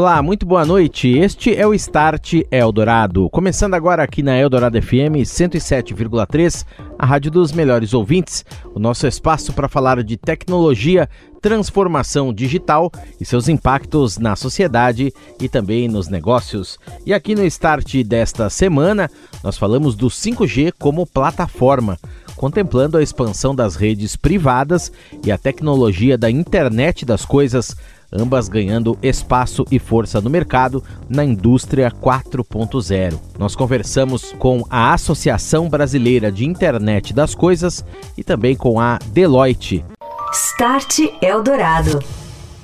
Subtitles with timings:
[0.00, 1.08] Olá, muito boa noite.
[1.08, 3.28] Este é o Start Eldorado.
[3.28, 6.64] Começando agora aqui na Eldorado FM 107,3,
[6.98, 8.42] a rádio dos melhores ouvintes.
[8.74, 11.06] O nosso espaço para falar de tecnologia,
[11.42, 12.90] transformação digital
[13.20, 16.78] e seus impactos na sociedade e também nos negócios.
[17.04, 19.10] E aqui no Start desta semana,
[19.44, 21.98] nós falamos do 5G como plataforma
[22.40, 24.90] contemplando a expansão das redes privadas
[25.22, 27.76] e a tecnologia da internet das coisas
[28.12, 33.18] ambas ganhando espaço e força no mercado na indústria 4.0.
[33.38, 37.84] Nós conversamos com a Associação Brasileira de Internet das Coisas
[38.16, 39.84] e também com a Deloitte.
[40.32, 41.98] Start Eldorado.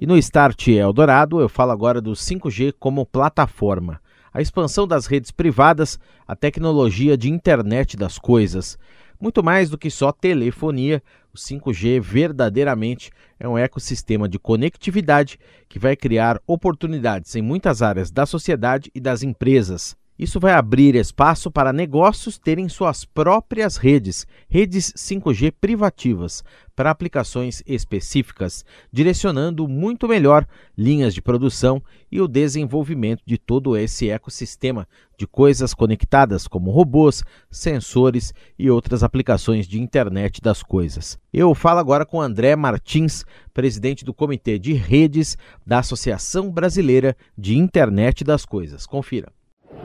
[0.00, 4.00] E no Start Eldorado eu falo agora do 5G como plataforma.
[4.32, 8.78] A expansão das redes privadas, a tecnologia de internet das coisas.
[9.18, 11.02] Muito mais do que só telefonia,
[11.36, 18.10] o 5G verdadeiramente é um ecossistema de conectividade que vai criar oportunidades em muitas áreas
[18.10, 19.94] da sociedade e das empresas.
[20.18, 26.42] Isso vai abrir espaço para negócios terem suas próprias redes, redes 5G privativas,
[26.74, 34.08] para aplicações específicas, direcionando muito melhor linhas de produção e o desenvolvimento de todo esse
[34.10, 41.18] ecossistema de coisas conectadas, como robôs, sensores e outras aplicações de internet das coisas.
[41.32, 45.36] Eu falo agora com André Martins, presidente do Comitê de Redes
[45.66, 48.86] da Associação Brasileira de Internet das Coisas.
[48.86, 49.35] Confira.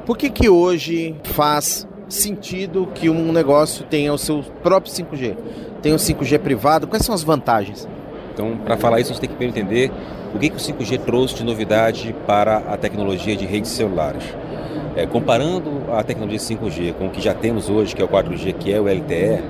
[0.05, 5.35] Por que, que hoje faz sentido que um negócio tenha o seu próprio 5G?
[5.81, 6.87] Tem o 5G privado?
[6.87, 7.87] Quais são as vantagens?
[8.33, 9.91] Então, para falar isso, a gente tem que primeiro entender
[10.33, 14.23] o que, que o 5G trouxe de novidade para a tecnologia de redes celulares.
[14.95, 18.53] É, comparando a tecnologia 5G com o que já temos hoje, que é o 4G,
[18.53, 19.41] que é o LTE,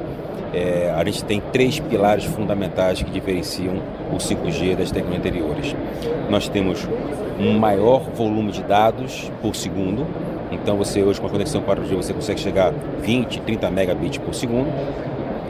[0.54, 3.76] é, a gente tem três pilares fundamentais que diferenciam
[4.12, 5.76] o 5G das tecnologias anteriores.
[6.30, 6.88] Nós temos
[7.40, 10.06] um maior volume de dados por segundo,
[10.52, 14.34] então você hoje com a conexão 4G você consegue chegar a 20, 30 megabits por
[14.34, 14.68] segundo.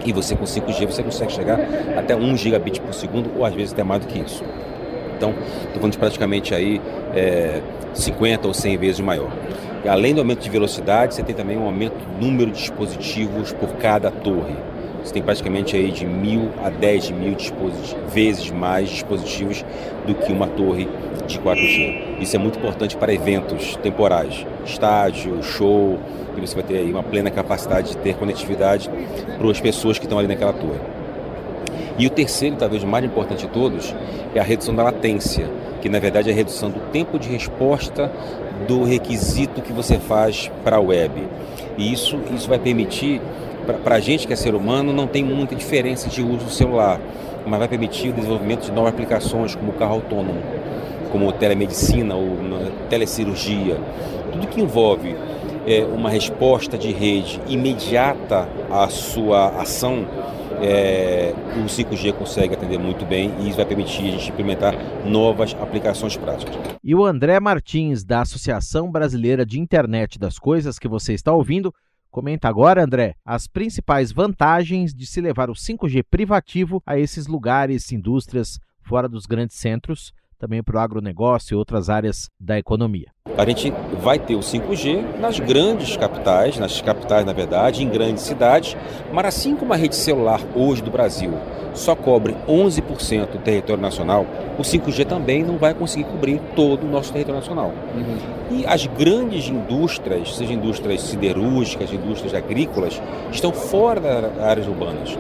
[0.04, 1.60] E você com 5G você consegue chegar
[1.96, 4.44] até 1 gigabit por segundo ou às vezes até mais do que isso.
[5.16, 6.82] Então, estou falando de praticamente aí
[7.14, 7.62] é,
[7.94, 9.30] 50 ou 100 vezes maior.
[9.88, 13.70] Além do aumento de velocidade, você tem também um aumento do número de dispositivos por
[13.76, 14.56] cada torre.
[15.04, 17.36] Você tem praticamente aí de mil a 10 mil
[18.14, 19.66] vezes mais dispositivos
[20.06, 20.88] do que uma torre
[21.28, 22.20] de 4G.
[22.20, 25.98] Isso é muito importante para eventos temporais, estádio, show,
[26.38, 28.90] e você vai ter aí uma plena capacidade de ter conectividade
[29.38, 30.80] para as pessoas que estão ali naquela torre.
[31.98, 33.94] E o terceiro, talvez o mais importante de todos,
[34.34, 35.50] é a redução da latência,
[35.82, 38.12] que na verdade é a redução do tempo de resposta
[38.68, 41.28] do requisito que você faz para a web.
[41.78, 43.22] E isso, isso vai permitir,
[43.74, 47.00] para a gente que é ser humano, não tem muita diferença de uso do celular,
[47.46, 50.40] mas vai permitir o desenvolvimento de novas aplicações, como o carro autônomo
[51.12, 52.38] como telemedicina ou
[52.90, 53.78] telecirurgia,
[54.32, 55.16] tudo que envolve
[55.68, 60.08] é, uma resposta de rede imediata à sua ação,
[60.62, 65.56] é, o 5G consegue atender muito bem e isso vai permitir a gente implementar novas
[65.60, 66.56] aplicações práticas.
[66.84, 71.74] E o André Martins, da Associação Brasileira de Internet das Coisas, que você está ouvindo,
[72.12, 77.92] comenta agora, André, as principais vantagens de se levar o 5G privativo a esses lugares,
[77.92, 83.12] indústrias fora dos grandes centros também para o agronegócio e outras áreas da economia.
[83.38, 83.72] A gente
[84.02, 88.76] vai ter o 5G nas grandes capitais, nas capitais, na verdade, em grandes cidades,
[89.14, 91.32] mas assim como a rede celular hoje do Brasil
[91.76, 94.26] só cobre 11% do território nacional,
[94.58, 97.72] o 5G também não vai conseguir cobrir todo o nosso território nacional.
[97.96, 98.58] Uhum.
[98.58, 103.00] E as grandes indústrias, seja indústrias siderúrgicas, indústrias agrícolas,
[103.32, 105.18] estão fora das áreas urbanas.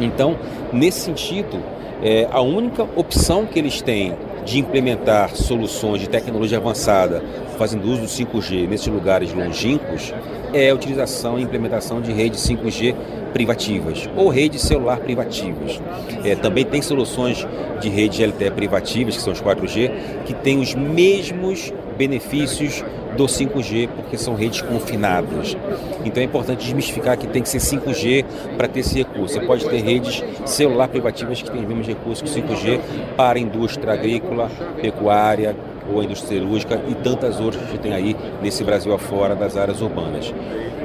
[0.00, 0.36] Então,
[0.72, 1.60] nesse sentido,
[2.02, 4.14] é, a única opção que eles têm
[4.46, 7.22] de implementar soluções de tecnologia avançada
[7.58, 10.14] fazendo uso do 5G nesses lugares longínquos
[10.54, 12.94] é a utilização e implementação de redes 5G
[13.32, 15.80] privativas ou redes celular privativas.
[16.24, 17.46] É, também tem soluções
[17.80, 19.90] de rede LTE privativas, que são os 4G,
[20.24, 22.84] que têm os mesmos benefícios
[23.16, 25.56] do 5G, porque são redes confinadas.
[26.04, 28.24] Então é importante desmistificar que tem que ser 5G
[28.56, 29.34] para ter esse recurso.
[29.34, 32.80] Você pode ter redes celular privativas que têm os mesmos recursos que o 5G
[33.16, 34.50] para a indústria agrícola,
[34.80, 35.56] pecuária,
[35.90, 39.80] ou a indústria cirúrgica e tantas outras que tem aí nesse Brasil afora das áreas
[39.80, 40.34] urbanas.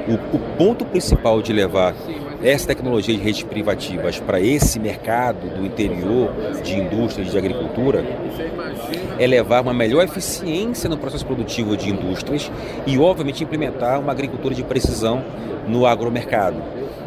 [0.08, 1.94] O, o ponto principal de levar
[2.42, 8.04] essa tecnologia de redes privativas para esse mercado do interior de indústria e de agricultura
[9.18, 12.50] é levar uma melhor eficiência no processo produtivo de indústrias
[12.86, 15.22] e, obviamente, implementar uma agricultura de precisão
[15.68, 16.60] no agromercado,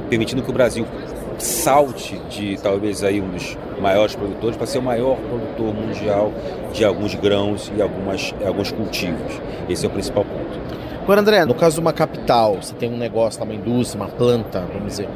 [0.10, 0.88] permitindo que o Brasil
[1.38, 6.32] salte de talvez aí um dos maiores produtores para ser o maior produtor mundial
[6.72, 9.42] de alguns grãos e algumas, alguns cultivos.
[9.68, 10.26] Esse é o principal.
[11.06, 14.66] Agora, André, no caso de uma capital, você tem um negócio, uma indústria, uma planta,
[14.74, 15.08] vamos dizer,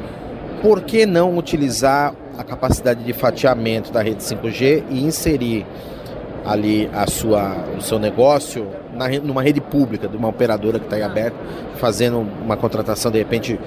[0.62, 5.66] por que não utilizar a capacidade de fatiamento da rede 5G e inserir
[6.46, 10.94] ali a sua, o seu negócio na, numa rede pública, de uma operadora que está
[10.94, 11.36] aí aberta,
[11.74, 13.58] fazendo uma contratação de repente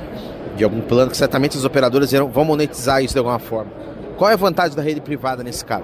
[0.55, 3.69] de algum plano, que certamente as operadoras vão monetizar isso de alguma forma.
[4.15, 5.83] Qual é a vantagem da rede privada nesse caso?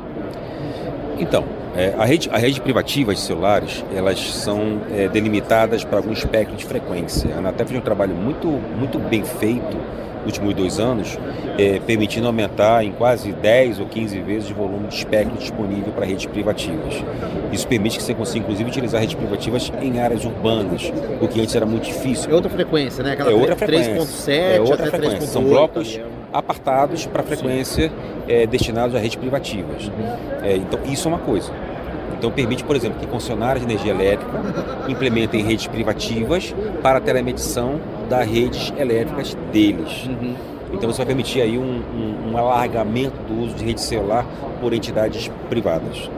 [1.19, 1.43] Então,
[1.75, 6.55] é, a, rede, a rede privativa de celulares, elas são é, delimitadas para algum espectro
[6.55, 7.33] de frequência.
[7.35, 9.77] A Anatel fez um trabalho muito, muito bem feito
[10.25, 11.17] últimos dois anos,
[11.57, 16.05] é, permitindo aumentar em quase 10 ou 15 vezes o volume de espectro disponível para
[16.05, 17.03] redes privativas.
[17.51, 21.55] Isso permite que você consiga, inclusive, utilizar redes privativas em áreas urbanas, o que antes
[21.55, 22.31] era muito difícil.
[22.31, 23.13] É outra frequência, né?
[23.13, 23.93] Aquela é outra frequência.
[23.95, 25.21] 3.7 é outra frequência.
[25.27, 25.99] São blocos
[26.31, 27.91] apartados para frequência
[28.27, 29.91] é, destinados a redes privativas.
[30.43, 31.51] É, então, isso é uma coisa.
[32.19, 34.41] Então permite, por exemplo, que concessionários de energia elétrica
[34.89, 37.79] implementem redes privativas para a telemedição
[38.09, 40.05] das redes elétricas deles.
[40.05, 40.35] Uhum.
[40.73, 44.25] Então isso vai permitir aí um, um, um alargamento do uso de rede celular
[44.59, 46.09] por entidades privadas.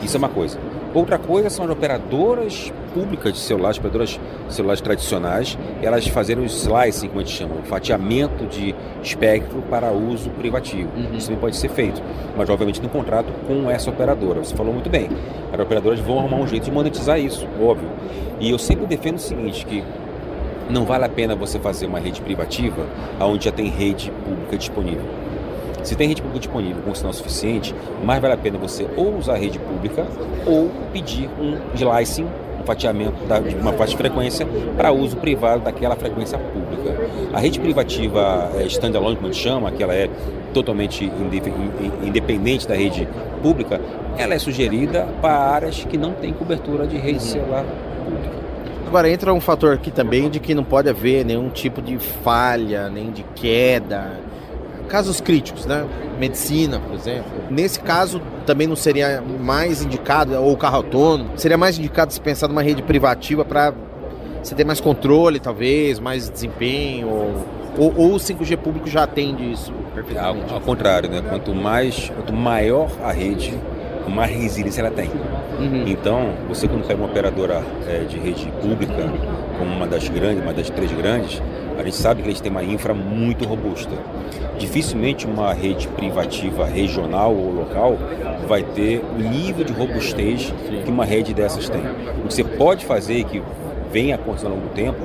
[0.00, 0.56] Isso é uma coisa.
[0.94, 7.08] Outra coisa são as operadoras públicas de celulares, operadoras celulares tradicionais, elas fazerem o slicing,
[7.08, 10.90] como a gente chama, o fatiamento de espectro para uso privativo.
[10.96, 11.16] Uhum.
[11.16, 12.02] Isso também pode ser feito,
[12.36, 14.40] mas obviamente no contrato com essa operadora.
[14.40, 15.08] Você falou muito bem.
[15.52, 17.88] As operadoras vão arrumar um jeito de monetizar isso, óbvio.
[18.38, 19.82] E eu sempre defendo o seguinte, que
[20.70, 22.86] não vale a pena você fazer uma rede privativa
[23.20, 25.04] onde já tem rede pública disponível.
[25.82, 29.34] Se tem rede pública disponível com sinal suficiente, mais vale a pena você ou usar
[29.34, 30.06] a rede pública
[30.46, 32.26] ou pedir um slicing,
[32.74, 34.46] de uma faixa de frequência
[34.76, 36.96] para uso privado daquela frequência pública.
[37.32, 40.08] A rede privativa é, standalone, como a gente chama, que ela é
[40.52, 41.10] totalmente
[42.02, 43.08] independente da rede
[43.42, 43.80] pública,
[44.18, 47.20] ela é sugerida para áreas que não têm cobertura de rede uhum.
[47.20, 47.64] celular
[48.04, 48.40] pública.
[48.86, 52.88] Agora entra um fator aqui também de que não pode haver nenhum tipo de falha,
[52.88, 54.18] nem de queda,
[54.90, 55.86] casos críticos, né?
[56.18, 57.30] Medicina, por exemplo.
[57.48, 62.48] Nesse caso, também não seria mais indicado, ou carro autônomo, seria mais indicado se pensar
[62.48, 63.72] numa rede privativa para
[64.42, 67.46] você ter mais controle, talvez, mais desempenho, ou,
[67.78, 70.50] ou, ou, o 5G público já atende isso perfeitamente?
[70.50, 71.22] Ao, ao contrário, né?
[71.26, 73.54] Quanto mais, quanto maior a rede,
[74.08, 75.08] mais resiliência ela tem.
[75.58, 75.84] Uhum.
[75.86, 79.10] Então, você quando pega uma operadora é, de rede pública,
[79.60, 81.42] como uma das grandes, uma das três grandes,
[81.78, 83.92] a gente sabe que eles têm uma infra muito robusta.
[84.58, 87.98] Dificilmente uma rede privativa regional ou local
[88.48, 90.52] vai ter o nível de robustez
[90.84, 91.82] que uma rede dessas tem.
[92.24, 93.42] O que você pode fazer, que
[93.92, 94.98] vem acontecendo ao longo do tempo,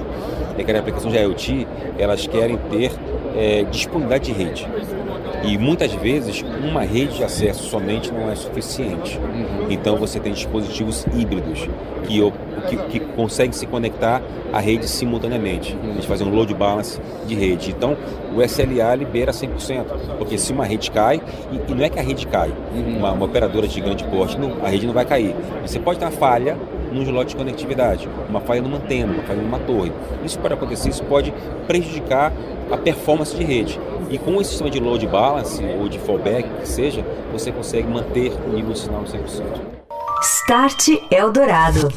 [0.57, 1.67] é que a aplicação de IoT,
[1.99, 2.91] elas querem ter
[3.35, 4.67] é, disponibilidade de rede.
[5.45, 9.19] E muitas vezes uma rede de acesso somente não é suficiente.
[9.69, 11.67] Então você tem dispositivos híbridos
[12.07, 12.19] que,
[12.67, 14.21] que, que conseguem se conectar
[14.51, 15.77] à rede simultaneamente.
[15.83, 17.71] A gente faz um load balance de rede.
[17.71, 17.95] Então
[18.35, 19.85] o SLA libera 100%,
[20.17, 21.21] porque se uma rede cai,
[21.51, 24.65] e, e não é que a rede cai, uma, uma operadora de grande porte, não,
[24.65, 25.35] a rede não vai cair.
[25.61, 26.57] Você pode ter uma falha
[26.95, 29.91] num slot de conectividade, uma falha numa antena, uma falha numa torre.
[30.23, 31.33] Isso pode acontecer, isso pode
[31.67, 32.31] prejudicar
[32.71, 33.79] a performance de rede.
[34.09, 38.31] E com esse sistema de load balance ou de fallback, que seja, você consegue manter
[38.47, 39.43] o nível de sinal no 100%.
[40.21, 41.89] Start Eldorado.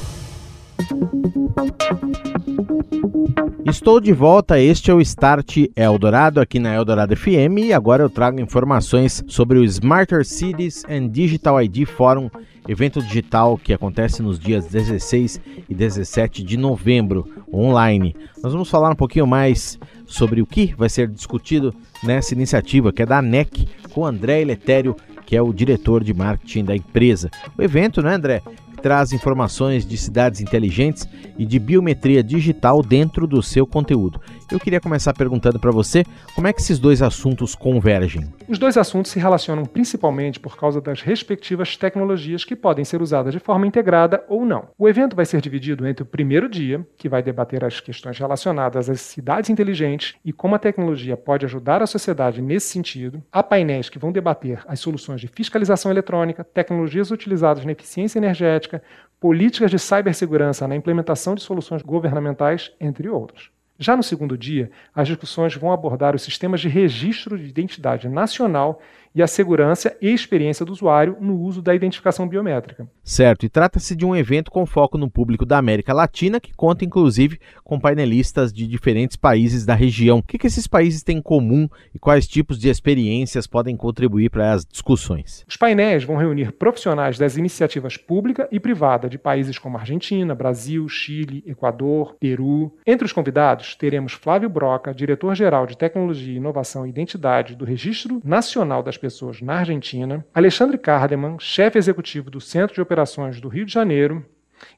[3.67, 8.09] Estou de volta, este é o Start Eldorado aqui na Eldorado FM e agora eu
[8.09, 12.31] trago informações sobre o Smarter Cities and Digital ID Forum,
[12.67, 18.17] evento digital que acontece nos dias 16 e 17 de novembro, online.
[18.43, 23.03] Nós vamos falar um pouquinho mais sobre o que vai ser discutido nessa iniciativa, que
[23.03, 27.31] é da ANEC, com André Eletério, que é o diretor de marketing da empresa.
[27.57, 28.43] O evento, né, André,
[28.81, 31.09] traz informações de cidades inteligentes
[31.39, 34.21] e de biometria digital dentro do seu conteúdo.
[34.51, 38.33] Eu queria começar perguntando para você como é que esses dois assuntos convergem.
[38.49, 43.35] Os dois assuntos se relacionam principalmente por causa das respectivas tecnologias que podem ser usadas
[43.35, 44.69] de forma integrada ou não.
[44.79, 48.89] O evento vai ser dividido entre o primeiro dia, que vai debater as questões relacionadas
[48.89, 53.91] às cidades inteligentes e como a tecnologia pode ajudar a sociedade nesse sentido, há painéis
[53.91, 58.83] que vão debater as soluções de fiscalização eletrônica, tecnologias utilizadas na eficiência energética,
[59.21, 63.51] políticas de cibersegurança na implementação de soluções governamentais, entre outros.
[63.79, 68.81] Já no segundo dia, as discussões vão abordar os sistemas de registro de identidade nacional
[69.15, 72.89] e a segurança e experiência do usuário no uso da identificação biométrica.
[73.03, 76.85] Certo, e trata-se de um evento com foco no público da América Latina, que conta
[76.85, 80.19] inclusive com painelistas de diferentes países da região.
[80.19, 84.31] O que, que esses países têm em comum e quais tipos de experiências podem contribuir
[84.31, 85.45] para as discussões?
[85.49, 90.89] Os painéis vão reunir profissionais das iniciativas pública e privada de países como Argentina, Brasil,
[90.89, 92.77] Chile, Equador, Peru.
[92.87, 98.83] Entre os convidados, teremos Flávio Broca, diretor-geral de Tecnologia, Inovação e Identidade do Registro Nacional
[98.83, 103.73] das Pessoas na Argentina, Alexandre Cardeman, chefe executivo do Centro de Operações do Rio de
[103.73, 104.25] Janeiro,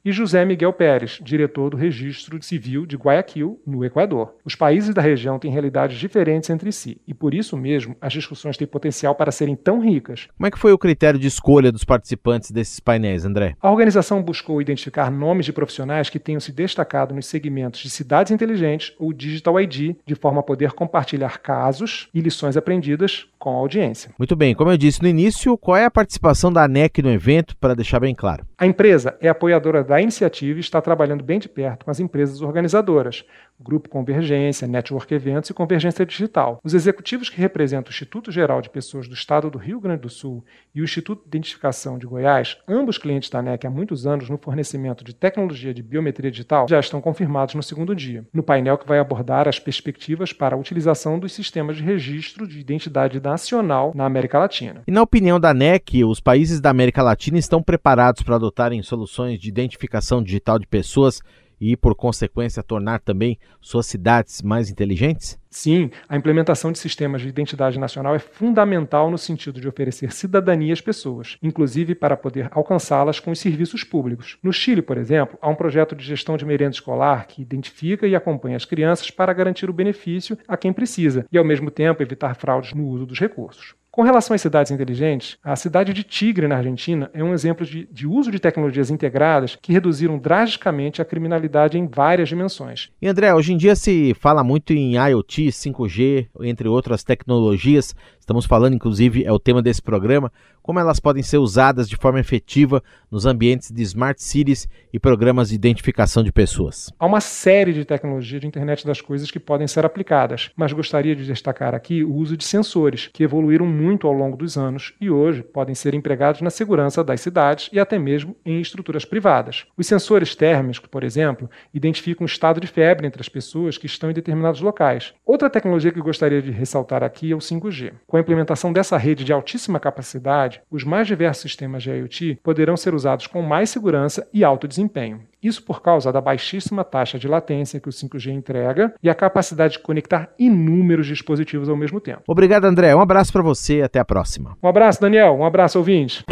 [0.04, 4.34] e José Miguel Pérez, diretor do Registro Civil de Guayaquil, no Equador.
[4.44, 8.56] Os países da região têm realidades diferentes entre si, e por isso mesmo as discussões
[8.56, 10.28] têm potencial para serem tão ricas.
[10.36, 13.56] Como é que foi o critério de escolha dos participantes desses painéis, André?
[13.60, 18.32] A organização buscou identificar nomes de profissionais que tenham se destacado nos segmentos de cidades
[18.32, 23.54] inteligentes ou Digital ID, de forma a poder compartilhar casos e lições aprendidas com a
[23.54, 24.10] audiência.
[24.18, 27.56] Muito bem, como eu disse no início, qual é a participação da ANEC no evento,
[27.56, 28.44] para deixar bem claro?
[28.58, 32.42] A empresa é apoiadora da iniciativa e está trabalhando bem de perto com as empresas
[32.42, 33.24] organizadoras,
[33.62, 36.58] Grupo Convergência, Network Eventos e Convergência Digital.
[36.64, 40.08] Os executivos que representam o Instituto Geral de Pessoas do Estado do Rio Grande do
[40.08, 40.42] Sul
[40.74, 44.38] e o Instituto de Identificação de Goiás, ambos clientes da ANEC há muitos anos no
[44.38, 48.88] fornecimento de tecnologia de biometria digital, já estão confirmados no segundo dia, no painel que
[48.88, 54.06] vai abordar as perspectivas para a utilização dos sistemas de registro de identidade nacional na
[54.06, 54.82] América Latina.
[54.86, 59.38] E na opinião da ANEC, os países da América Latina estão preparados para adotarem soluções
[59.38, 61.20] de identificação digital de pessoas
[61.60, 65.38] e, por consequência, tornar também suas cidades mais inteligentes?
[65.50, 70.72] Sim, a implementação de sistemas de identidade nacional é fundamental no sentido de oferecer cidadania
[70.72, 74.38] às pessoas, inclusive para poder alcançá-las com os serviços públicos.
[74.42, 78.14] No Chile, por exemplo, há um projeto de gestão de merenda escolar que identifica e
[78.14, 82.36] acompanha as crianças para garantir o benefício a quem precisa e, ao mesmo tempo, evitar
[82.36, 83.74] fraudes no uso dos recursos.
[84.00, 87.86] Com relação às cidades inteligentes, a cidade de Tigre, na Argentina, é um exemplo de,
[87.92, 92.88] de, uso de tecnologias integradas que reduziram drasticamente a criminalidade em várias dimensões.
[93.02, 97.94] E André, hoje em dia se fala muito em IoT, 5G, entre outras tecnologias.
[98.30, 100.30] Estamos falando, inclusive, é o tema desse programa,
[100.62, 105.48] como elas podem ser usadas de forma efetiva nos ambientes de smart cities e programas
[105.48, 106.92] de identificação de pessoas.
[106.96, 111.16] Há uma série de tecnologias de internet das coisas que podem ser aplicadas, mas gostaria
[111.16, 115.10] de destacar aqui o uso de sensores, que evoluíram muito ao longo dos anos e
[115.10, 119.66] hoje podem ser empregados na segurança das cidades e até mesmo em estruturas privadas.
[119.76, 124.08] Os sensores térmicos, por exemplo, identificam o estado de febre entre as pessoas que estão
[124.08, 125.14] em determinados locais.
[125.26, 127.94] Outra tecnologia que gostaria de ressaltar aqui é o 5G.
[128.06, 132.76] Com a implementação dessa rede de altíssima capacidade, os mais diversos sistemas de IoT poderão
[132.76, 135.22] ser usados com mais segurança e alto desempenho.
[135.42, 139.74] Isso por causa da baixíssima taxa de latência que o 5G entrega e a capacidade
[139.74, 142.22] de conectar inúmeros dispositivos ao mesmo tempo.
[142.28, 142.94] Obrigado, André.
[142.94, 144.56] Um abraço para você e até a próxima.
[144.62, 145.34] Um abraço, Daniel.
[145.34, 146.22] Um abraço, ouvintes.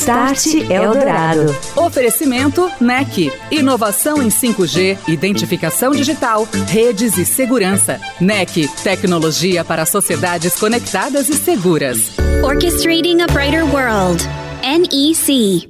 [0.00, 1.54] Start Eldorado.
[1.76, 3.30] Oferecimento NEC.
[3.50, 8.00] Inovação em 5G, identificação digital, redes e segurança.
[8.18, 8.66] NEC.
[8.82, 12.16] Tecnologia para sociedades conectadas e seguras.
[12.42, 14.26] Orchestrating a Brighter World.
[14.62, 15.68] NEC.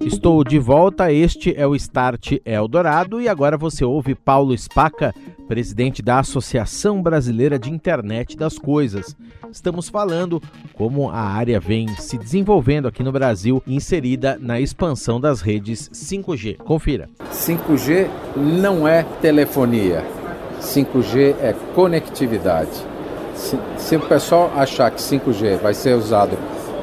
[0.00, 5.12] Estou de volta, este é o Start Eldorado e agora você ouve Paulo Spaca,
[5.46, 9.16] presidente da Associação Brasileira de Internet das Coisas.
[9.50, 10.42] Estamos falando
[10.74, 16.56] como a área vem se desenvolvendo aqui no Brasil, inserida na expansão das redes 5G.
[16.58, 17.08] Confira.
[17.32, 20.04] 5G não é telefonia,
[20.60, 22.84] 5G é conectividade.
[23.34, 26.36] Se, se o pessoal achar que 5G vai ser usado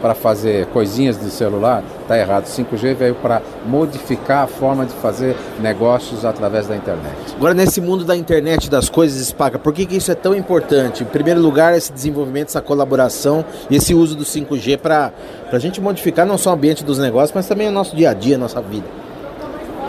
[0.03, 2.43] para fazer coisinhas de celular, está errado.
[2.43, 7.15] 5G veio para modificar a forma de fazer negócios através da internet.
[7.37, 11.03] Agora, nesse mundo da internet das coisas, Spaca, por que, que isso é tão importante?
[11.03, 15.13] Em primeiro lugar, esse desenvolvimento, essa colaboração e esse uso do 5G para
[15.49, 18.13] a gente modificar não só o ambiente dos negócios, mas também o nosso dia a
[18.13, 18.85] dia, a nossa vida.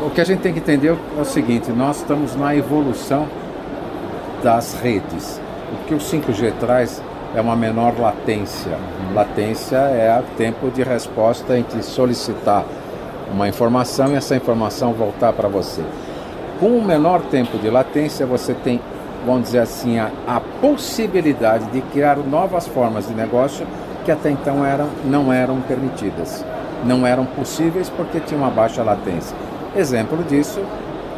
[0.00, 3.26] O que a gente tem que entender é o seguinte: nós estamos na evolução
[4.44, 5.40] das redes.
[5.72, 7.02] O que o 5G traz
[7.34, 8.78] é uma menor latência.
[9.12, 12.64] Latência é o tempo de resposta entre solicitar
[13.32, 15.82] uma informação e essa informação voltar para você.
[16.60, 18.80] Com o menor tempo de latência, você tem,
[19.26, 23.66] vamos dizer assim, a, a possibilidade de criar novas formas de negócio
[24.04, 26.44] que até então eram, não eram permitidas.
[26.84, 29.36] Não eram possíveis porque tinha uma baixa latência.
[29.74, 30.60] Exemplo disso,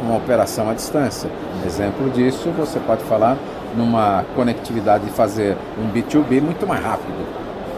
[0.01, 1.29] uma operação à distância.
[1.65, 3.37] Exemplo disso, você pode falar
[3.75, 7.13] numa conectividade de fazer um B2B muito mais rápido.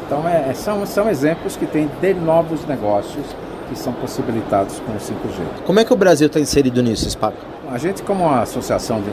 [0.06, 3.26] Então, é, é são, são exemplos que tem de novos negócios
[3.70, 5.64] que são possibilitados com o 5G.
[5.66, 7.38] Como é que o Brasil está inserido nisso, Spaco?
[7.72, 9.12] A gente, como uma associação de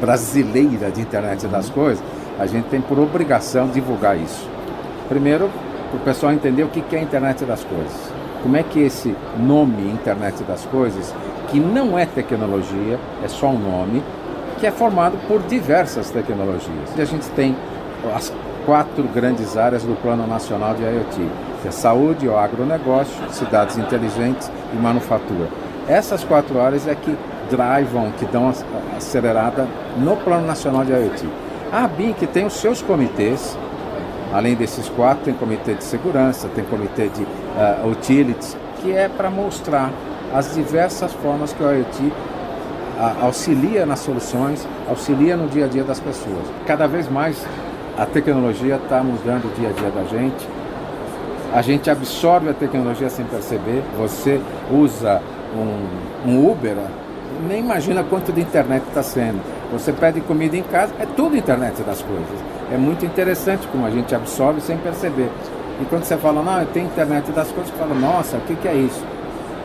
[0.00, 2.02] brasileira de internet das coisas,
[2.38, 4.48] a gente tem por obrigação divulgar isso.
[5.08, 5.50] Primeiro,
[5.90, 8.12] para o pessoal entender o que é a internet das coisas.
[8.42, 11.12] Como é que esse nome internet das coisas,
[11.48, 14.02] que não é tecnologia, é só um nome,
[14.58, 16.90] que é formado por diversas tecnologias.
[16.96, 17.56] E a gente tem
[18.14, 18.32] as
[18.64, 21.28] quatro grandes áreas do Plano Nacional de IoT,
[21.62, 25.48] que é saúde, o agronegócio, cidades inteligentes e manufatura.
[25.88, 27.16] Essas quatro áreas é que
[27.48, 28.52] drivam, que dão
[28.96, 31.28] acelerada no Plano Nacional de IoT.
[31.72, 33.56] A BIC tem os seus comitês,
[34.32, 39.30] além desses quatro, tem comitê de segurança, tem comitê de uh, utilities, que é para
[39.30, 39.92] mostrar
[40.34, 42.12] as diversas formas que o IoT
[42.98, 46.44] auxilia nas soluções, auxilia no dia a dia das pessoas.
[46.66, 47.44] Cada vez mais
[47.96, 50.48] a tecnologia está mudando o dia a dia da gente.
[51.52, 53.82] A gente absorve a tecnologia sem perceber.
[53.98, 55.22] Você usa
[55.54, 56.76] um, um Uber,
[57.48, 59.40] nem imagina quanto de internet está sendo.
[59.72, 62.38] Você pede comida em casa, é tudo internet das coisas.
[62.72, 65.30] É muito interessante como a gente absorve sem perceber.
[65.80, 68.68] E quando você fala, não, tem internet das coisas, você fala, nossa, o que, que
[68.68, 69.04] é isso?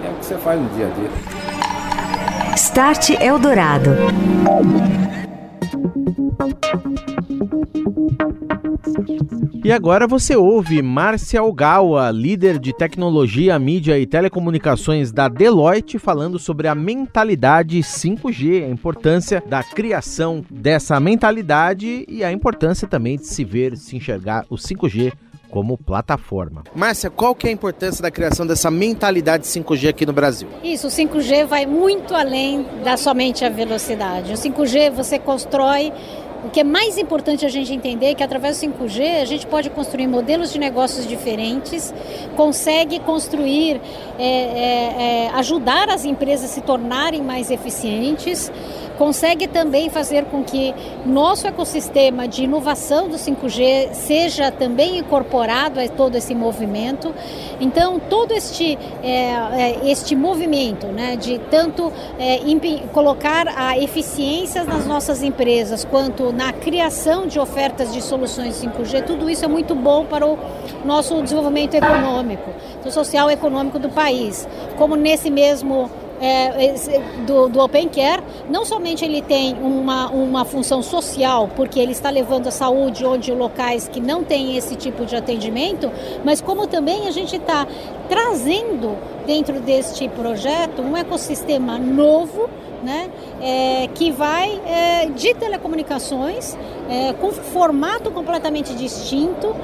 [0.06, 1.61] É o que você faz no dia a dia.
[2.72, 3.90] Start Eldorado.
[9.62, 16.40] E agora você ouve Márcia Algawa, líder de tecnologia, mídia e telecomunicações da Deloitte, falando
[16.40, 23.28] sobre a mentalidade 5G, a importância da criação dessa mentalidade e a importância também de
[23.28, 25.12] se ver, se enxergar o 5G
[25.52, 26.64] como plataforma.
[26.74, 30.48] Márcia, qual que é a importância da criação dessa mentalidade 5G aqui no Brasil?
[30.64, 34.32] Isso, o 5G vai muito além da somente a velocidade.
[34.32, 35.92] O 5G você constrói
[36.44, 39.46] o que é mais importante a gente entender é que através do 5G a gente
[39.46, 41.94] pode construir modelos de negócios diferentes,
[42.36, 43.80] consegue construir,
[44.18, 48.52] é, é, é, ajudar as empresas a se tornarem mais eficientes,
[48.98, 50.76] consegue também fazer com que
[51.06, 57.14] nosso ecossistema de inovação do 5G seja também incorporado a todo esse movimento.
[57.60, 62.40] Então, todo este, é, é, este movimento né, de tanto é,
[62.94, 69.30] colocar a eficiência nas nossas empresas quanto na criação de ofertas de soluções 5G, tudo
[69.30, 70.38] isso é muito bom para o
[70.86, 72.52] nosso desenvolvimento econômico,
[72.90, 74.48] social e econômico do país.
[74.78, 75.90] Como nesse mesmo
[76.22, 76.76] é,
[77.26, 82.12] do, do Open Care, não somente ele tem uma, uma função social, porque ele está
[82.12, 85.92] levando a saúde onde locais que não têm esse tipo de atendimento,
[86.24, 87.68] mas como também a gente está
[88.08, 92.48] trazendo dentro deste projeto um ecossistema novo
[92.84, 93.10] né,
[93.42, 96.58] é, que vai é, de telecomunicações
[96.90, 99.56] é, com formato completamente distinto,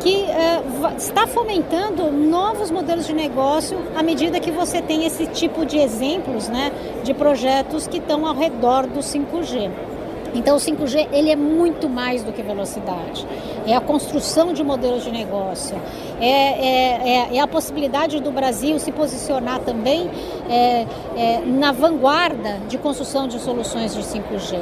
[0.00, 0.62] que é,
[0.96, 6.48] está fomentando novos modelos de negócio à medida que você tem esse tipo de exemplos
[6.48, 6.70] né,
[7.02, 9.95] de projetos que estão ao redor do 5G.
[10.36, 13.26] Então o 5G ele é muito mais do que velocidade.
[13.66, 15.76] É a construção de modelos de negócio.
[16.20, 20.10] É, é, é, é a possibilidade do Brasil se posicionar também
[20.48, 24.60] é, é, na vanguarda de construção de soluções de 5G.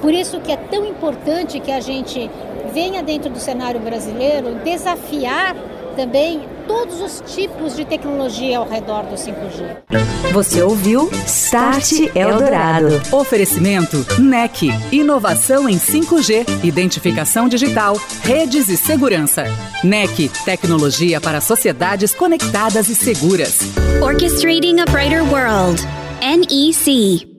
[0.00, 2.30] Por isso que é tão importante que a gente
[2.72, 5.56] venha dentro do cenário brasileiro desafiar
[5.96, 10.32] também todos os tipos de tecnologia ao redor do 5G.
[10.32, 12.88] Você ouviu Start Eldorado.
[13.12, 14.70] Oferecimento NEC.
[14.90, 19.44] Inovação em 5G, identificação digital, redes e segurança.
[19.82, 20.30] NEC.
[20.44, 23.60] Tecnologia para sociedades conectadas e seguras.
[24.02, 25.82] Orchestrating a Brighter World.
[26.20, 27.33] NEC.